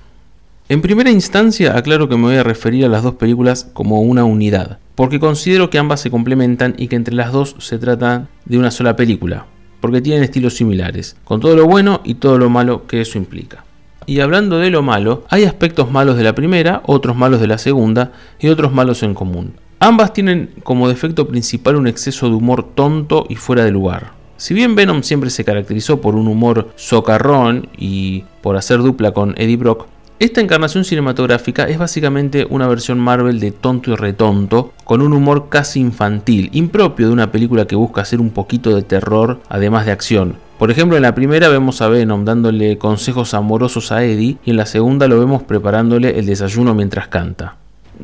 En 0.69 0.83
primera 0.83 1.11
instancia, 1.11 1.79
aclaro 1.79 2.11
que 2.11 2.17
me 2.17 2.25
voy 2.25 2.37
a 2.37 2.43
referir 2.43 2.85
a 2.85 2.89
las 2.89 3.03
dos 3.03 3.15
películas 3.15 3.71
como 3.73 4.03
una 4.03 4.25
unidad, 4.25 4.79
porque 4.95 5.19
considero 5.19 5.71
que 5.71 5.79
ambas 5.79 6.01
se 6.01 6.11
complementan 6.11 6.75
y 6.77 6.89
que 6.89 6.97
entre 6.97 7.15
las 7.15 7.33
dos 7.33 7.57
se 7.59 7.79
trata 7.79 8.29
de 8.45 8.59
una 8.59 8.71
sola 8.71 8.95
película, 8.95 9.47
porque 9.81 10.01
tienen 10.01 10.23
estilos 10.23 10.55
similares, 10.55 11.17
con 11.25 11.41
todo 11.41 11.57
lo 11.57 11.67
bueno 11.67 12.01
y 12.05 12.15
todo 12.15 12.39
lo 12.39 12.51
malo 12.51 12.87
que 12.87 13.01
eso 13.01 13.19
implica. 13.19 13.65
Y 14.07 14.21
hablando 14.21 14.59
de 14.59 14.71
lo 14.71 14.83
malo, 14.83 15.25
hay 15.29 15.45
aspectos 15.45 15.91
malos 15.91 16.17
de 16.17 16.25
la 16.25 16.35
primera, 16.35 16.83
otros 16.87 17.15
malos 17.15 17.41
de 17.41 17.47
la 17.47 17.59
segunda 17.59 18.13
y 18.41 18.49
otros 18.49 18.73
malos 18.73 19.03
en 19.03 19.15
común. 19.15 19.53
Ambas 19.81 20.13
tienen 20.13 20.51
como 20.65 20.89
defecto 20.89 21.29
principal 21.29 21.77
un 21.77 21.87
exceso 21.87 22.29
de 22.29 22.35
humor 22.35 22.67
tonto 22.75 23.27
y 23.29 23.37
fuera 23.37 23.65
de 23.65 23.71
lugar. 23.71 24.13
Si 24.39 24.55
bien 24.55 24.75
Venom 24.75 25.03
siempre 25.03 25.31
se 25.31 25.45
caracterizó 25.45 26.01
por 26.01 26.15
un 26.15 26.27
humor 26.27 26.71
socarrón 26.77 27.69
y 27.77 28.25
por 28.41 28.57
hacer 28.57 28.79
dupla 28.79 29.13
con 29.13 29.35
Eddie 29.37 29.57
Brock, 29.57 29.87
esta 30.21 30.41
encarnación 30.41 30.85
cinematográfica 30.85 31.69
es 31.69 31.79
básicamente 31.79 32.45
una 32.51 32.67
versión 32.67 32.99
Marvel 32.99 33.39
de 33.39 33.53
tonto 33.53 33.93
y 33.93 33.95
retonto, 33.95 34.73
con 34.83 35.01
un 35.01 35.13
humor 35.13 35.49
casi 35.49 35.79
infantil, 35.79 36.51
impropio 36.53 37.07
de 37.07 37.13
una 37.13 37.31
película 37.31 37.69
que 37.69 37.77
busca 37.77 38.01
hacer 38.01 38.21
un 38.21 38.31
poquito 38.31 38.75
de 38.75 38.83
terror 38.83 39.39
además 39.49 39.87
de 39.87 39.93
acción. 39.93 40.35
Por 40.59 40.73
ejemplo, 40.73 40.97
en 40.97 41.03
la 41.03 41.15
primera 41.15 41.49
vemos 41.49 41.81
a 41.83 41.89
Venom 41.89 42.25
dándole 42.25 42.79
consejos 42.79 43.33
amorosos 43.33 43.93
a 43.93 44.03
Eddie 44.03 44.39
y 44.45 44.51
en 44.51 44.57
la 44.57 44.67
segunda 44.67 45.07
lo 45.07 45.21
vemos 45.21 45.45
preparándole 45.45 46.19
el 46.19 46.27
desayuno 46.27 46.75
mientras 46.75 47.07
canta. 47.07 47.55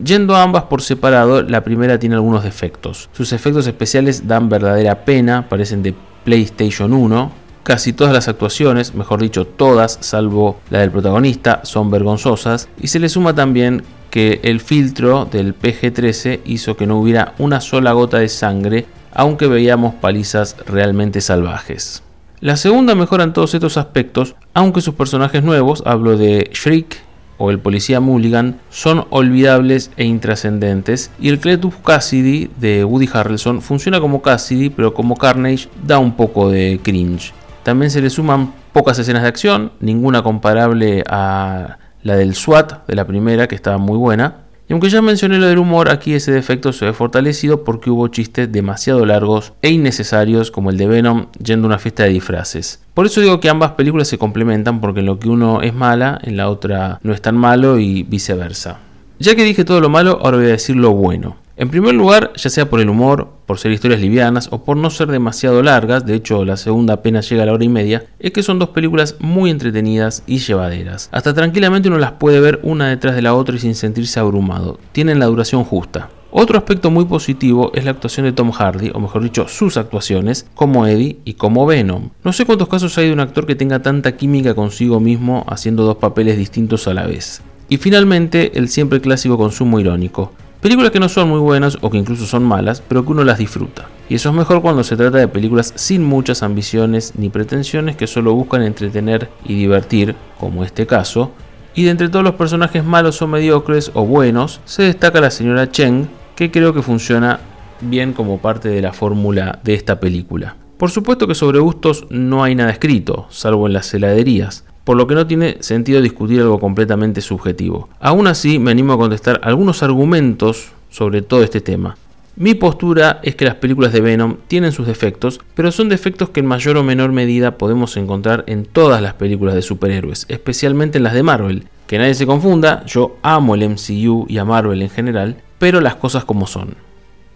Yendo 0.00 0.37
a 0.37 0.42
ambas 0.44 0.64
por 0.64 0.83
separado, 0.83 1.42
la 1.42 1.64
primera 1.64 1.99
tiene 1.99 2.14
algunos 2.14 2.44
defectos. 2.44 3.11
Sus 3.12 3.33
efectos 3.33 3.66
especiales 3.66 4.28
dan 4.28 4.49
verdadera 4.49 5.04
pena, 5.04 5.49
parecen 5.49 5.83
de 5.83 5.94
PlayStation 6.25 6.92
1, 6.92 7.33
Casi 7.64 7.94
todas 7.94 8.12
las 8.12 8.28
actuaciones, 8.28 8.94
mejor 8.94 9.23
dicho 9.23 9.47
todas, 9.47 9.97
salvo 10.02 10.61
la 10.68 10.80
del 10.80 10.90
protagonista, 10.90 11.62
son 11.64 11.90
vergonzosas 11.90 12.68
y 12.78 12.88
se 12.88 12.99
le 12.99 13.09
suma 13.09 13.35
también 13.35 13.83
que 14.11 14.38
el 14.42 14.61
filtro 14.61 15.25
del 15.25 15.59
PG-13 15.59 16.40
hizo 16.44 16.76
que 16.76 16.87
no 16.87 17.00
hubiera 17.00 17.35
una 17.38 17.62
sola 17.62 17.92
gota 17.92 18.18
de 18.18 18.28
sangre, 18.28 18.85
aunque 19.14 19.47
veíamos 19.47 19.94
palizas 19.94 20.56
realmente 20.66 21.23
salvajes. 21.23 22.02
La 22.40 22.59
segunda 22.59 22.94
mejora 22.94 23.25
en 23.25 23.33
todos 23.33 23.54
estos 23.54 23.78
aspectos, 23.78 24.37
aunque 24.52 24.83
sus 24.83 24.92
personajes 24.92 25.42
nuevos, 25.42 25.83
hablo 25.87 26.18
de 26.18 26.50
Shriek 26.52 27.00
o 27.38 27.50
el 27.50 27.61
policía 27.61 27.99
Mulligan, 27.99 28.61
son 28.68 29.06
olvidables 29.09 29.90
e 29.97 30.04
intrascendentes, 30.04 31.11
y 31.18 31.30
el 31.30 31.40
Cletus 31.40 31.75
Cassidy 31.83 32.50
de 32.61 32.85
Woody 32.85 33.09
Harrelson 33.11 33.62
funciona 33.62 34.00
como 34.00 34.21
Cassidy, 34.21 34.68
pero 34.68 34.92
como 34.92 35.16
Carnage 35.16 35.71
da 35.83 35.99
un 35.99 36.14
poco 36.14 36.50
de 36.50 36.78
cringe. 36.83 37.33
También 37.64 37.90
se 37.90 38.02
le 38.02 38.11
suman 38.11 38.52
pocas 38.73 38.99
escenas 38.99 39.23
de 39.23 39.28
acción, 39.28 39.73
ninguna 39.80 40.23
comparable 40.23 41.02
a 41.09 41.78
la 42.02 42.14
del 42.14 42.35
SWAT 42.35 42.87
de 42.87 42.94
la 42.94 43.06
primera, 43.06 43.49
que 43.49 43.54
estaba 43.54 43.78
muy 43.78 43.97
buena. 43.97 44.44
Y 44.68 44.75
aunque 44.75 44.90
ya 44.90 45.00
mencioné 45.00 45.38
lo 45.38 45.47
del 45.47 45.59
humor, 45.59 45.90
aquí 45.90 46.12
ese 46.12 46.30
defecto 46.30 46.73
se 46.75 46.85
ve 46.85 46.92
fortalecido 46.92 47.64
porque 47.64 47.90
hubo 47.90 48.09
chistes 48.09 48.52
demasiado 48.52 49.04
largos 49.06 49.54
e 49.62 49.71
innecesarios 49.71 50.50
como 50.50 50.71
el 50.71 50.76
de 50.76 50.87
Venom 50.87 51.26
yendo 51.42 51.66
a 51.66 51.68
una 51.68 51.78
fiesta 51.78 52.04
de 52.04 52.11
disfraces. 52.11 52.83
Por 52.92 53.06
eso 53.06 53.23
digo 53.23 53.40
que 53.40 53.49
ambas 53.49 53.73
películas 53.73 54.09
se 54.09 54.18
complementan 54.18 54.83
porque 54.83 55.00
en 55.00 55.06
lo 55.06 55.18
que 55.18 55.30
uno 55.30 55.62
es 55.62 55.73
mala, 55.73 56.18
en 56.23 56.37
la 56.37 56.50
otra 56.50 56.99
no 57.02 57.14
es 57.14 57.23
tan 57.23 57.37
malo 57.37 57.78
y 57.78 58.02
viceversa. 58.02 58.78
Ya 59.18 59.35
que 59.35 59.44
dije 59.44 59.64
todo 59.64 59.80
lo 59.80 59.88
malo, 59.88 60.18
ahora 60.23 60.37
voy 60.37 60.47
a 60.47 60.50
decir 60.50 60.76
lo 60.76 60.92
bueno. 60.92 61.37
En 61.56 61.68
primer 61.68 61.94
lugar, 61.94 62.32
ya 62.34 62.50
sea 62.50 62.68
por 62.68 62.80
el 62.80 62.88
humor, 62.88 63.28
por 63.46 63.61
ser 63.61 63.70
historias 63.70 64.00
livianas 64.00 64.49
o 64.50 64.64
por 64.64 64.76
no 64.76 64.90
ser 64.90 65.06
demasiado 65.06 65.62
largas, 65.62 66.04
de 66.04 66.16
hecho 66.16 66.44
la 66.44 66.56
segunda 66.56 66.94
apenas 66.94 67.30
llega 67.30 67.44
a 67.44 67.46
la 67.46 67.52
hora 67.52 67.62
y 67.62 67.68
media, 67.68 68.06
es 68.18 68.32
que 68.32 68.42
son 68.42 68.58
dos 68.58 68.70
películas 68.70 69.14
muy 69.20 69.50
entretenidas 69.50 70.25
y 70.26 70.38
llevaderas. 70.38 71.08
Hasta 71.12 71.32
tranquilamente 71.32 71.88
uno 71.88 71.99
las 71.99 72.12
puede 72.12 72.40
ver 72.40 72.58
una 72.64 72.88
detrás 72.88 73.14
de 73.14 73.23
la 73.23 73.34
otra 73.34 73.54
y 73.54 73.61
sin 73.61 73.76
sentirse 73.76 74.18
abrumado. 74.18 74.80
Tienen 74.90 75.20
la 75.20 75.26
duración 75.26 75.62
justa. 75.62 76.11
Otro 76.32 76.58
aspecto 76.58 76.90
muy 76.90 77.04
positivo 77.04 77.70
es 77.73 77.84
la 77.84 77.92
actuación 77.92 78.26
de 78.26 78.32
Tom 78.32 78.50
Hardy, 78.50 78.90
o 78.92 78.99
mejor 78.99 79.23
dicho, 79.23 79.46
sus 79.46 79.76
actuaciones, 79.76 80.49
como 80.56 80.88
Eddie 80.88 81.18
y 81.25 81.34
como 81.34 81.66
Venom. 81.66 82.11
No 82.25 82.32
sé 82.32 82.46
cuántos 82.46 82.66
casos 82.66 82.99
hay 82.99 83.06
de 83.06 83.12
un 83.12 83.20
actor 83.20 83.46
que 83.46 83.54
tenga 83.54 83.80
tanta 83.80 84.16
química 84.16 84.54
consigo 84.56 84.99
mismo 84.99 85.44
haciendo 85.46 85.84
dos 85.84 85.99
papeles 85.99 86.37
distintos 86.37 86.88
a 86.88 86.94
la 86.94 87.06
vez. 87.06 87.42
Y 87.68 87.76
finalmente, 87.76 88.58
el 88.58 88.68
siempre 88.68 89.00
clásico 89.00 89.38
consumo 89.38 89.78
irónico. 89.78 90.32
Películas 90.64 90.92
que 90.92 90.99
no 90.99 91.11
son 91.11 91.28
muy 91.28 91.40
buenas 91.40 91.76
o 91.83 91.90
que 91.90 91.99
incluso 91.99 92.25
son 92.25 92.42
malas, 92.42 92.80
pero 92.88 93.04
que 93.04 93.12
uno 93.12 93.23
las 93.23 93.37
disfruta. 93.37 93.87
Y 94.09 94.14
eso 94.14 94.30
es 94.30 94.35
mejor 94.35 94.62
cuando 94.62 94.83
se 94.83 94.97
trata 94.97 95.18
de 95.18 95.28
películas 95.28 95.75
sin 95.76 96.02
muchas 96.02 96.42
ambiciones 96.42 97.12
ni 97.18 97.28
pretensiones 97.28 97.97
que 97.97 98.06
solo 98.06 98.33
buscan 98.33 98.62
entretener 98.62 99.28
y 99.44 99.56
divertir, 99.56 100.14
como 100.40 100.64
este 100.64 100.87
caso. 100.87 101.33
Y 101.75 101.85
de 101.85 101.90
entre 101.90 102.09
todos 102.09 102.25
los 102.25 102.37
personajes 102.37 102.83
malos 102.83 103.21
o 103.21 103.26
mediocres 103.26 103.90
o 103.92 104.06
buenos, 104.06 104.62
se 104.64 104.85
destaca 104.85 105.21
la 105.21 105.30
señora 105.30 105.71
Cheng, 105.71 106.09
que 106.35 106.50
creo 106.50 106.73
que 106.73 106.80
funciona 106.80 107.40
bien 107.83 108.14
como 108.14 108.38
parte 108.38 108.71
de 108.71 108.80
la 108.80 108.94
fórmula 108.94 109.61
de 109.64 109.75
esta 109.75 110.00
película. 110.00 110.56
Por 110.78 110.90
supuesto 110.90 111.26
que 111.26 111.35
sobre 111.35 111.59
gustos 111.59 112.06
no 112.09 112.42
hay 112.42 112.54
nada 112.54 112.71
escrito, 112.71 113.26
salvo 113.28 113.66
en 113.66 113.75
las 113.75 113.92
heladerías, 113.92 114.64
por 114.84 114.96
lo 114.96 115.06
que 115.06 115.14
no 115.14 115.26
tiene 115.26 115.56
sentido 115.60 116.00
discutir 116.00 116.40
algo 116.40 116.60
completamente 116.60 117.20
subjetivo. 117.20 117.88
Aún 118.00 118.26
así, 118.26 118.58
me 118.58 118.70
animo 118.70 118.92
a 118.92 118.98
contestar 118.98 119.40
algunos 119.42 119.82
argumentos 119.82 120.72
sobre 120.90 121.22
todo 121.22 121.42
este 121.42 121.60
tema. 121.60 121.96
Mi 122.36 122.54
postura 122.54 123.20
es 123.22 123.36
que 123.36 123.44
las 123.44 123.54
películas 123.54 123.92
de 123.92 124.00
Venom 124.00 124.38
tienen 124.48 124.72
sus 124.72 124.88
defectos, 124.88 125.40
pero 125.54 125.70
son 125.70 125.88
defectos 125.88 126.30
que 126.30 126.40
en 126.40 126.46
mayor 126.46 126.76
o 126.76 126.82
menor 126.82 127.12
medida 127.12 127.58
podemos 127.58 127.96
encontrar 127.96 128.42
en 128.48 128.64
todas 128.64 129.00
las 129.00 129.14
películas 129.14 129.54
de 129.54 129.62
superhéroes, 129.62 130.26
especialmente 130.28 130.98
en 130.98 131.04
las 131.04 131.14
de 131.14 131.22
Marvel. 131.22 131.68
Que 131.86 131.98
nadie 131.98 132.14
se 132.14 132.26
confunda, 132.26 132.84
yo 132.86 133.16
amo 133.22 133.54
el 133.54 133.68
MCU 133.68 134.26
y 134.28 134.38
a 134.38 134.44
Marvel 134.44 134.82
en 134.82 134.90
general, 134.90 135.36
pero 135.60 135.80
las 135.80 135.94
cosas 135.94 136.24
como 136.24 136.48
son. 136.48 136.74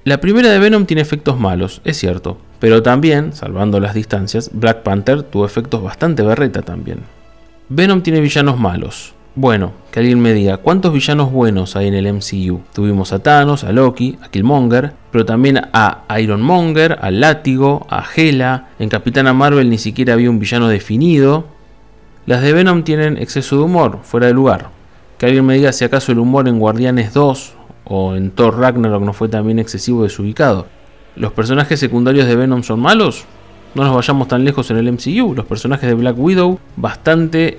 La 0.02 0.20
primera 0.20 0.50
de 0.50 0.58
Venom 0.58 0.84
tiene 0.84 1.02
efectos 1.02 1.38
malos, 1.38 1.80
es 1.84 1.96
cierto, 1.96 2.38
pero 2.58 2.82
también, 2.82 3.32
salvando 3.32 3.78
las 3.78 3.94
distancias, 3.94 4.50
Black 4.52 4.82
Panther 4.82 5.22
tuvo 5.22 5.44
efectos 5.46 5.80
bastante 5.80 6.24
berreta 6.24 6.62
también. 6.62 7.17
Venom 7.70 8.00
tiene 8.00 8.22
villanos 8.22 8.58
malos. 8.58 9.12
Bueno, 9.34 9.72
que 9.92 10.00
alguien 10.00 10.20
me 10.20 10.32
diga, 10.32 10.56
¿cuántos 10.56 10.90
villanos 10.92 11.30
buenos 11.30 11.76
hay 11.76 11.88
en 11.88 11.94
el 11.94 12.10
MCU? 12.14 12.62
Tuvimos 12.72 13.12
a 13.12 13.18
Thanos, 13.18 13.62
a 13.62 13.72
Loki, 13.72 14.18
a 14.22 14.30
Killmonger, 14.30 14.94
pero 15.12 15.26
también 15.26 15.60
a 15.74 16.04
Iron 16.18 16.40
Monger, 16.40 16.98
a 17.02 17.10
Látigo, 17.10 17.86
a 17.90 18.02
Hela. 18.16 18.68
En 18.78 18.88
Capitana 18.88 19.34
Marvel 19.34 19.68
ni 19.68 19.76
siquiera 19.76 20.14
había 20.14 20.30
un 20.30 20.38
villano 20.38 20.68
definido. 20.68 21.44
Las 22.24 22.40
de 22.40 22.54
Venom 22.54 22.84
tienen 22.84 23.18
exceso 23.18 23.56
de 23.56 23.62
humor, 23.64 23.98
fuera 24.02 24.28
de 24.28 24.32
lugar. 24.32 24.70
Que 25.18 25.26
alguien 25.26 25.44
me 25.44 25.54
diga 25.54 25.72
si 25.74 25.84
acaso 25.84 26.10
el 26.10 26.20
humor 26.20 26.48
en 26.48 26.58
Guardianes 26.58 27.12
2 27.12 27.52
o 27.84 28.16
en 28.16 28.30
Thor 28.30 28.58
Ragnarok 28.58 29.02
no 29.02 29.12
fue 29.12 29.28
también 29.28 29.58
excesivo 29.58 30.04
desubicado. 30.04 30.66
¿Los 31.16 31.32
personajes 31.32 31.78
secundarios 31.78 32.26
de 32.26 32.34
Venom 32.34 32.62
son 32.62 32.80
malos? 32.80 33.26
No 33.78 33.84
nos 33.84 33.94
vayamos 33.94 34.26
tan 34.26 34.44
lejos 34.44 34.72
en 34.72 34.76
el 34.76 34.90
MCU, 34.90 35.36
los 35.36 35.46
personajes 35.46 35.88
de 35.88 35.94
Black 35.94 36.18
Widow 36.18 36.58
bastante 36.74 37.58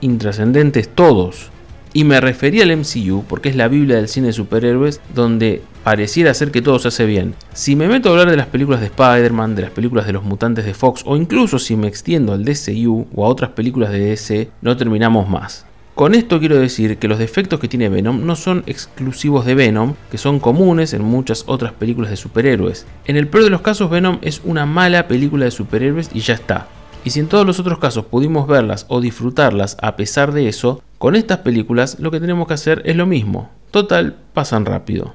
intrascendentes 0.00 0.88
todos. 0.88 1.50
Y 1.92 2.04
me 2.04 2.18
refería 2.18 2.62
al 2.62 2.74
MCU 2.74 3.24
porque 3.28 3.50
es 3.50 3.56
la 3.56 3.68
Biblia 3.68 3.96
del 3.96 4.08
cine 4.08 4.28
de 4.28 4.32
superhéroes 4.32 5.02
donde 5.14 5.60
pareciera 5.84 6.32
ser 6.32 6.50
que 6.50 6.62
todo 6.62 6.78
se 6.78 6.88
hace 6.88 7.04
bien. 7.04 7.34
Si 7.52 7.76
me 7.76 7.88
meto 7.88 8.08
a 8.08 8.12
hablar 8.12 8.30
de 8.30 8.38
las 8.38 8.46
películas 8.46 8.80
de 8.80 8.86
Spider-Man, 8.86 9.54
de 9.54 9.60
las 9.60 9.70
películas 9.70 10.06
de 10.06 10.14
los 10.14 10.24
mutantes 10.24 10.64
de 10.64 10.72
Fox 10.72 11.02
o 11.04 11.14
incluso 11.14 11.58
si 11.58 11.76
me 11.76 11.88
extiendo 11.88 12.32
al 12.32 12.42
DCU 12.42 13.08
o 13.14 13.26
a 13.26 13.28
otras 13.28 13.50
películas 13.50 13.92
de 13.92 13.98
DC, 13.98 14.48
no 14.62 14.78
terminamos 14.78 15.28
más. 15.28 15.66
Con 16.00 16.14
esto 16.14 16.40
quiero 16.40 16.58
decir 16.58 16.96
que 16.96 17.08
los 17.08 17.18
defectos 17.18 17.60
que 17.60 17.68
tiene 17.68 17.90
Venom 17.90 18.24
no 18.24 18.34
son 18.34 18.64
exclusivos 18.66 19.44
de 19.44 19.54
Venom, 19.54 19.96
que 20.10 20.16
son 20.16 20.40
comunes 20.40 20.94
en 20.94 21.04
muchas 21.04 21.44
otras 21.46 21.74
películas 21.74 22.10
de 22.10 22.16
superhéroes. 22.16 22.86
En 23.04 23.18
el 23.18 23.28
peor 23.28 23.44
de 23.44 23.50
los 23.50 23.60
casos 23.60 23.90
Venom 23.90 24.16
es 24.22 24.40
una 24.44 24.64
mala 24.64 25.08
película 25.08 25.44
de 25.44 25.50
superhéroes 25.50 26.08
y 26.14 26.20
ya 26.20 26.32
está. 26.32 26.68
Y 27.04 27.10
si 27.10 27.20
en 27.20 27.26
todos 27.26 27.44
los 27.44 27.60
otros 27.60 27.78
casos 27.78 28.06
pudimos 28.06 28.48
verlas 28.48 28.86
o 28.88 29.02
disfrutarlas 29.02 29.76
a 29.82 29.96
pesar 29.96 30.32
de 30.32 30.48
eso, 30.48 30.82
con 30.96 31.16
estas 31.16 31.40
películas 31.40 31.98
lo 32.00 32.10
que 32.10 32.20
tenemos 32.20 32.48
que 32.48 32.54
hacer 32.54 32.80
es 32.86 32.96
lo 32.96 33.04
mismo. 33.04 33.50
Total, 33.70 34.16
pasan 34.32 34.64
rápido. 34.64 35.12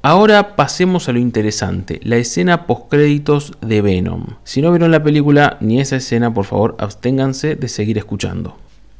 Ahora 0.00 0.56
pasemos 0.56 1.10
a 1.10 1.12
lo 1.12 1.18
interesante, 1.18 2.00
la 2.02 2.16
escena 2.16 2.66
postcréditos 2.66 3.52
de 3.60 3.82
Venom. 3.82 4.24
Si 4.44 4.62
no 4.62 4.70
vieron 4.70 4.92
la 4.92 5.02
película 5.02 5.58
ni 5.60 5.78
esa 5.78 5.96
escena, 5.96 6.32
por 6.32 6.46
favor 6.46 6.74
absténganse 6.78 7.54
de 7.54 7.68
seguir 7.68 7.98
escuchando. 7.98 8.56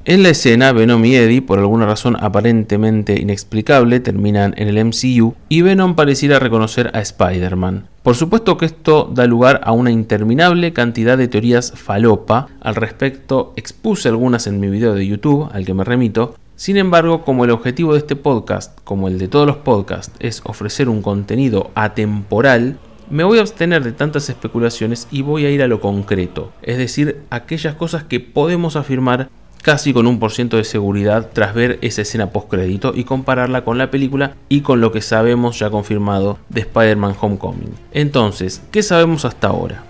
En 0.08 0.22
la 0.22 0.28
escena, 0.28 0.70
Venom 0.70 1.04
y 1.04 1.16
Eddie, 1.16 1.42
por 1.42 1.58
alguna 1.58 1.84
razón 1.84 2.16
aparentemente 2.20 3.20
inexplicable, 3.20 3.98
terminan 3.98 4.54
en 4.56 4.68
el 4.68 4.84
MCU 4.84 5.34
y 5.48 5.62
Venom 5.62 5.96
pareciera 5.96 6.38
reconocer 6.38 6.92
a 6.94 7.00
Spider-Man. 7.00 7.88
Por 8.04 8.14
supuesto 8.14 8.56
que 8.56 8.66
esto 8.66 9.10
da 9.12 9.26
lugar 9.26 9.60
a 9.64 9.72
una 9.72 9.90
interminable 9.90 10.72
cantidad 10.72 11.18
de 11.18 11.26
teorías 11.26 11.72
falopa. 11.72 12.46
Al 12.60 12.76
respecto, 12.76 13.52
expuse 13.56 14.08
algunas 14.08 14.46
en 14.46 14.60
mi 14.60 14.68
video 14.68 14.94
de 14.94 15.08
YouTube, 15.08 15.48
al 15.52 15.66
que 15.66 15.74
me 15.74 15.82
remito. 15.82 16.36
Sin 16.54 16.76
embargo, 16.76 17.24
como 17.24 17.44
el 17.44 17.50
objetivo 17.50 17.94
de 17.94 17.98
este 17.98 18.14
podcast, 18.14 18.78
como 18.84 19.08
el 19.08 19.18
de 19.18 19.26
todos 19.26 19.48
los 19.48 19.56
podcasts, 19.56 20.14
es 20.20 20.40
ofrecer 20.44 20.88
un 20.88 21.02
contenido 21.02 21.72
atemporal, 21.74 22.78
me 23.10 23.24
voy 23.24 23.38
a 23.38 23.40
abstener 23.40 23.84
de 23.84 23.92
tantas 23.92 24.28
especulaciones 24.28 25.06
y 25.10 25.22
voy 25.22 25.46
a 25.46 25.50
ir 25.50 25.62
a 25.62 25.68
lo 25.68 25.80
concreto, 25.80 26.52
es 26.62 26.76
decir, 26.76 27.22
aquellas 27.30 27.76
cosas 27.76 28.02
que 28.02 28.18
podemos 28.18 28.74
afirmar 28.74 29.28
casi 29.66 29.92
con 29.92 30.06
un 30.06 30.20
por 30.20 30.30
ciento 30.30 30.58
de 30.58 30.62
seguridad 30.62 31.30
tras 31.32 31.52
ver 31.52 31.80
esa 31.82 32.02
escena 32.02 32.30
post 32.30 32.48
crédito 32.48 32.92
y 32.94 33.02
compararla 33.02 33.64
con 33.64 33.78
la 33.78 33.90
película 33.90 34.36
y 34.48 34.60
con 34.60 34.80
lo 34.80 34.92
que 34.92 35.00
sabemos 35.00 35.58
ya 35.58 35.70
confirmado 35.70 36.38
de 36.50 36.60
Spider-Man 36.60 37.16
Homecoming. 37.20 37.74
Entonces, 37.90 38.62
¿qué 38.70 38.84
sabemos 38.84 39.24
hasta 39.24 39.48
ahora? 39.48 39.82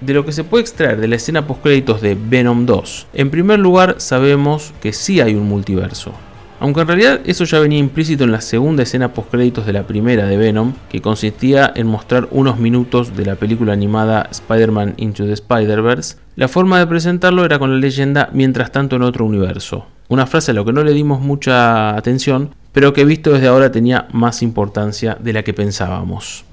De 0.00 0.14
lo 0.14 0.24
que 0.24 0.32
se 0.32 0.44
puede 0.44 0.62
extraer 0.62 0.98
de 0.98 1.08
la 1.08 1.16
escena 1.16 1.46
post 1.46 1.62
créditos 1.62 2.00
de 2.00 2.16
Venom 2.18 2.64
2, 2.64 3.08
en 3.12 3.28
primer 3.28 3.58
lugar 3.58 3.96
sabemos 3.98 4.72
que 4.80 4.94
sí 4.94 5.20
hay 5.20 5.34
un 5.34 5.46
multiverso, 5.46 6.14
aunque 6.60 6.80
en 6.80 6.86
realidad 6.86 7.20
eso 7.24 7.44
ya 7.44 7.60
venía 7.60 7.78
implícito 7.78 8.24
en 8.24 8.32
la 8.32 8.40
segunda 8.40 8.82
escena 8.82 9.12
postcréditos 9.12 9.66
de 9.66 9.72
la 9.72 9.86
primera 9.86 10.26
de 10.26 10.36
Venom, 10.36 10.74
que 10.90 11.00
consistía 11.00 11.72
en 11.74 11.86
mostrar 11.86 12.28
unos 12.30 12.58
minutos 12.58 13.16
de 13.16 13.24
la 13.24 13.36
película 13.36 13.72
animada 13.72 14.28
Spider-Man 14.30 14.94
Into 14.96 15.24
the 15.24 15.32
Spider-Verse, 15.32 16.16
la 16.36 16.48
forma 16.48 16.78
de 16.78 16.86
presentarlo 16.86 17.44
era 17.44 17.58
con 17.58 17.70
la 17.70 17.78
leyenda 17.78 18.30
Mientras 18.32 18.72
tanto 18.72 18.96
en 18.96 19.02
otro 19.02 19.24
universo. 19.24 19.86
Una 20.08 20.26
frase 20.26 20.50
a 20.50 20.54
lo 20.54 20.64
que 20.64 20.72
no 20.72 20.82
le 20.82 20.92
dimos 20.92 21.20
mucha 21.20 21.96
atención, 21.96 22.54
pero 22.72 22.92
que 22.92 23.04
visto 23.04 23.32
desde 23.32 23.48
ahora 23.48 23.70
tenía 23.72 24.08
más 24.12 24.42
importancia 24.42 25.16
de 25.20 25.32
la 25.32 25.42
que 25.42 25.54
pensábamos. 25.54 26.44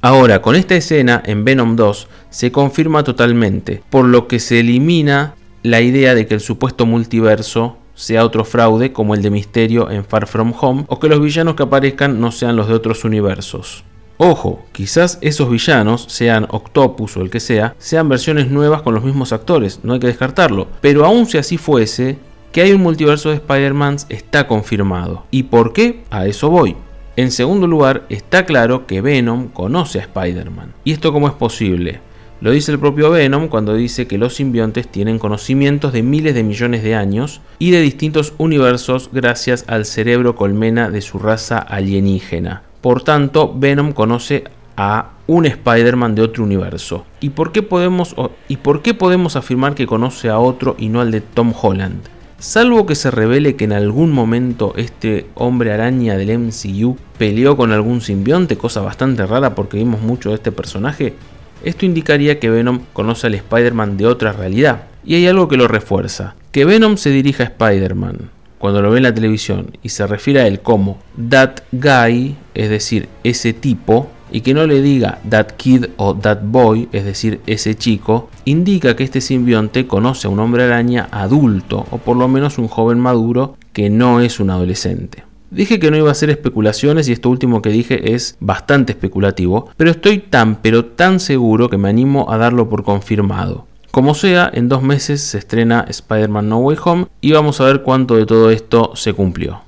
Ahora, 0.00 0.42
con 0.42 0.56
esta 0.56 0.74
escena 0.74 1.22
en 1.24 1.44
Venom 1.44 1.76
2 1.76 2.08
se 2.30 2.50
confirma 2.50 3.04
totalmente, 3.04 3.82
por 3.90 4.04
lo 4.04 4.26
que 4.26 4.40
se 4.40 4.60
elimina 4.60 5.34
la 5.62 5.80
idea 5.80 6.14
de 6.14 6.26
que 6.26 6.34
el 6.34 6.40
supuesto 6.40 6.86
multiverso 6.86 7.76
sea 7.94 8.24
otro 8.24 8.44
fraude 8.44 8.92
como 8.92 9.14
el 9.14 9.22
de 9.22 9.30
Misterio 9.30 9.90
en 9.90 10.04
Far 10.04 10.26
From 10.26 10.52
Home 10.60 10.84
o 10.88 10.98
que 10.98 11.08
los 11.08 11.20
villanos 11.20 11.54
que 11.54 11.62
aparezcan 11.62 12.20
no 12.20 12.32
sean 12.32 12.56
los 12.56 12.68
de 12.68 12.74
otros 12.74 13.04
universos. 13.04 13.84
Ojo, 14.18 14.64
quizás 14.72 15.18
esos 15.20 15.50
villanos, 15.50 16.04
sean 16.08 16.46
Octopus 16.50 17.16
o 17.16 17.22
el 17.22 17.30
que 17.30 17.40
sea, 17.40 17.74
sean 17.78 18.08
versiones 18.08 18.50
nuevas 18.50 18.82
con 18.82 18.94
los 18.94 19.02
mismos 19.02 19.32
actores, 19.32 19.80
no 19.82 19.94
hay 19.94 20.00
que 20.00 20.06
descartarlo. 20.06 20.68
Pero 20.80 21.04
aun 21.04 21.26
si 21.26 21.38
así 21.38 21.58
fuese, 21.58 22.18
que 22.52 22.60
hay 22.60 22.72
un 22.72 22.82
multiverso 22.82 23.30
de 23.30 23.36
Spider-Man 23.36 23.96
está 24.10 24.46
confirmado. 24.46 25.24
¿Y 25.30 25.44
por 25.44 25.72
qué? 25.72 26.04
A 26.10 26.26
eso 26.26 26.50
voy. 26.50 26.76
En 27.16 27.30
segundo 27.30 27.66
lugar, 27.66 28.04
está 28.10 28.46
claro 28.46 28.86
que 28.86 29.00
Venom 29.00 29.48
conoce 29.48 29.98
a 29.98 30.02
Spider-Man. 30.02 30.72
¿Y 30.84 30.92
esto 30.92 31.12
cómo 31.12 31.28
es 31.28 31.34
posible? 31.34 32.00
Lo 32.42 32.50
dice 32.50 32.72
el 32.72 32.80
propio 32.80 33.08
Venom 33.12 33.46
cuando 33.46 33.72
dice 33.72 34.08
que 34.08 34.18
los 34.18 34.34
simbiontes 34.34 34.88
tienen 34.88 35.20
conocimientos 35.20 35.92
de 35.92 36.02
miles 36.02 36.34
de 36.34 36.42
millones 36.42 36.82
de 36.82 36.96
años 36.96 37.40
y 37.60 37.70
de 37.70 37.80
distintos 37.80 38.34
universos 38.36 39.10
gracias 39.12 39.64
al 39.68 39.84
cerebro 39.84 40.34
colmena 40.34 40.90
de 40.90 41.02
su 41.02 41.20
raza 41.20 41.58
alienígena. 41.58 42.62
Por 42.80 43.04
tanto, 43.04 43.54
Venom 43.56 43.92
conoce 43.92 44.42
a 44.76 45.10
un 45.28 45.46
Spider-Man 45.46 46.16
de 46.16 46.22
otro 46.22 46.42
universo. 46.42 47.06
¿Y 47.20 47.30
por, 47.30 47.52
qué 47.52 47.62
podemos, 47.62 48.16
¿Y 48.48 48.56
por 48.56 48.82
qué 48.82 48.92
podemos 48.92 49.36
afirmar 49.36 49.76
que 49.76 49.86
conoce 49.86 50.28
a 50.28 50.40
otro 50.40 50.74
y 50.80 50.88
no 50.88 51.00
al 51.00 51.12
de 51.12 51.20
Tom 51.20 51.54
Holland? 51.62 52.00
Salvo 52.40 52.86
que 52.86 52.96
se 52.96 53.12
revele 53.12 53.54
que 53.54 53.66
en 53.66 53.72
algún 53.72 54.10
momento 54.10 54.72
este 54.76 55.26
hombre 55.36 55.72
araña 55.72 56.16
del 56.16 56.36
MCU 56.40 56.96
peleó 57.16 57.56
con 57.56 57.70
algún 57.70 58.00
simbionte, 58.00 58.58
cosa 58.58 58.80
bastante 58.80 59.24
rara 59.26 59.54
porque 59.54 59.76
vimos 59.76 60.00
mucho 60.00 60.30
de 60.30 60.34
este 60.34 60.50
personaje, 60.50 61.14
esto 61.64 61.86
indicaría 61.86 62.38
que 62.38 62.50
Venom 62.50 62.80
conoce 62.92 63.26
al 63.26 63.34
Spider-Man 63.34 63.96
de 63.96 64.06
otra 64.06 64.32
realidad. 64.32 64.84
Y 65.04 65.14
hay 65.16 65.26
algo 65.26 65.48
que 65.48 65.56
lo 65.56 65.68
refuerza. 65.68 66.34
Que 66.52 66.64
Venom 66.64 66.96
se 66.96 67.10
dirija 67.10 67.44
a 67.44 67.46
Spider-Man 67.46 68.30
cuando 68.62 68.80
lo 68.80 68.92
ve 68.92 68.98
en 68.98 69.02
la 69.02 69.14
televisión 69.14 69.76
y 69.82 69.88
se 69.88 70.06
refiere 70.06 70.40
a 70.40 70.46
él 70.46 70.60
como 70.60 70.98
That 71.28 71.62
Guy, 71.72 72.36
es 72.54 72.70
decir, 72.70 73.08
ese 73.24 73.52
tipo, 73.52 74.08
y 74.30 74.42
que 74.42 74.54
no 74.54 74.66
le 74.68 74.80
diga 74.80 75.18
That 75.28 75.48
Kid 75.56 75.86
o 75.96 76.14
That 76.14 76.42
Boy, 76.44 76.88
es 76.92 77.04
decir, 77.04 77.40
ese 77.48 77.74
chico, 77.74 78.30
indica 78.44 78.94
que 78.94 79.02
este 79.02 79.20
simbionte 79.20 79.88
conoce 79.88 80.28
a 80.28 80.30
un 80.30 80.38
hombre 80.38 80.62
araña 80.62 81.08
adulto, 81.10 81.86
o 81.90 81.98
por 81.98 82.16
lo 82.16 82.28
menos 82.28 82.58
un 82.58 82.68
joven 82.68 83.00
maduro 83.00 83.56
que 83.72 83.90
no 83.90 84.20
es 84.20 84.38
un 84.38 84.50
adolescente. 84.50 85.24
Dije 85.52 85.78
que 85.78 85.90
no 85.90 85.98
iba 85.98 86.08
a 86.08 86.12
hacer 86.12 86.30
especulaciones 86.30 87.06
y 87.08 87.12
esto 87.12 87.28
último 87.28 87.60
que 87.60 87.68
dije 87.68 88.14
es 88.14 88.38
bastante 88.40 88.92
especulativo, 88.92 89.68
pero 89.76 89.90
estoy 89.90 90.18
tan 90.18 90.56
pero 90.62 90.86
tan 90.86 91.20
seguro 91.20 91.68
que 91.68 91.76
me 91.76 91.90
animo 91.90 92.32
a 92.32 92.38
darlo 92.38 92.70
por 92.70 92.84
confirmado. 92.84 93.66
Como 93.90 94.14
sea, 94.14 94.50
en 94.50 94.70
dos 94.70 94.82
meses 94.82 95.20
se 95.20 95.36
estrena 95.36 95.84
Spider-Man 95.86 96.48
No 96.48 96.56
Way 96.60 96.78
Home 96.82 97.06
y 97.20 97.32
vamos 97.32 97.60
a 97.60 97.66
ver 97.66 97.82
cuánto 97.82 98.16
de 98.16 98.24
todo 98.24 98.50
esto 98.50 98.92
se 98.94 99.12
cumplió. 99.12 99.60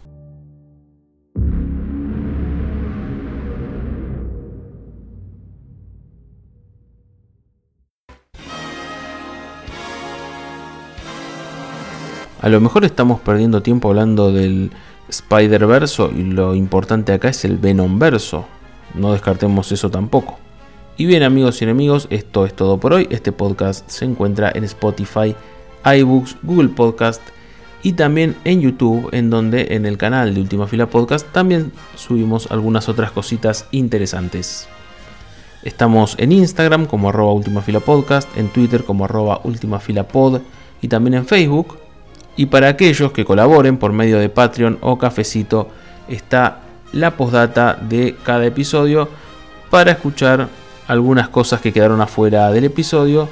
A 12.40 12.48
lo 12.48 12.60
mejor 12.60 12.86
estamos 12.86 13.20
perdiendo 13.20 13.62
tiempo 13.62 13.88
hablando 13.88 14.32
del 14.32 14.70
Spider-Verso 15.14 16.10
y 16.10 16.24
lo 16.24 16.54
importante 16.54 17.12
acá 17.12 17.28
es 17.28 17.44
el 17.44 17.58
Venom 17.58 17.98
Verso. 17.98 18.46
No 18.94 19.12
descartemos 19.12 19.70
eso 19.72 19.90
tampoco. 19.90 20.38
Y 20.96 21.06
bien 21.06 21.22
amigos 21.22 21.60
y 21.60 21.64
enemigos, 21.64 22.06
esto 22.10 22.46
es 22.46 22.54
todo 22.54 22.78
por 22.78 22.92
hoy. 22.92 23.06
Este 23.10 23.32
podcast 23.32 23.88
se 23.88 24.04
encuentra 24.04 24.52
en 24.54 24.64
Spotify, 24.64 25.34
iBooks, 25.84 26.36
Google 26.42 26.68
Podcast 26.68 27.20
y 27.82 27.92
también 27.92 28.36
en 28.44 28.60
YouTube, 28.60 29.08
en 29.12 29.30
donde 29.30 29.68
en 29.70 29.86
el 29.86 29.98
canal 29.98 30.34
de 30.34 30.40
Última 30.40 30.66
Fila 30.66 30.86
Podcast 30.86 31.26
también 31.32 31.72
subimos 31.96 32.50
algunas 32.50 32.88
otras 32.88 33.10
cositas 33.10 33.66
interesantes. 33.72 34.68
Estamos 35.62 36.14
en 36.18 36.32
Instagram 36.32 36.86
como 36.86 37.08
arroba 37.08 37.32
Última 37.32 37.62
Fila 37.62 37.80
Podcast, 37.80 38.28
en 38.36 38.48
Twitter 38.48 38.84
como 38.84 39.04
arroba 39.04 39.40
Última 39.44 39.80
Fila 39.80 40.08
Pod 40.08 40.40
y 40.80 40.88
también 40.88 41.14
en 41.14 41.26
Facebook 41.26 41.78
y 42.36 42.46
para 42.46 42.68
aquellos 42.68 43.12
que 43.12 43.24
colaboren 43.24 43.76
por 43.76 43.92
medio 43.92 44.18
de 44.18 44.28
Patreon 44.28 44.78
o 44.80 44.98
Cafecito, 44.98 45.68
está 46.08 46.60
la 46.92 47.16
postdata 47.16 47.78
de 47.80 48.16
cada 48.22 48.46
episodio 48.46 49.08
para 49.70 49.92
escuchar 49.92 50.48
algunas 50.86 51.28
cosas 51.28 51.60
que 51.60 51.72
quedaron 51.72 52.00
afuera 52.00 52.50
del 52.50 52.64
episodio, 52.64 53.28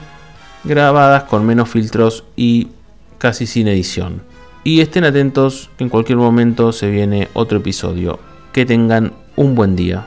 grabadas 0.65 1.25
con 1.25 1.47
menos 1.47 1.69
filtros 1.69 2.25
y 2.37 2.69
casi 3.19 3.47
sin 3.47 3.69
edición. 3.69 4.23
Y 4.65 4.81
estén 4.81 5.05
atentos 5.05 5.71
que 5.77 5.85
en 5.85 5.91
cualquier 5.91 6.19
momento 6.19 6.73
se 6.73 6.89
viene 6.91 7.29
otro 7.33 7.59
episodio. 7.59 8.21
Que 8.53 8.65
tengan 8.65 9.13
un 9.35 9.55
buen 9.55 9.75
día. 9.75 10.07